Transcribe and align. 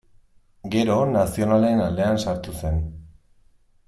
Gero 0.75 0.95
nazionalen 1.09 1.83
aldean 1.89 2.19
sartu 2.27 2.57
zen. 2.63 2.81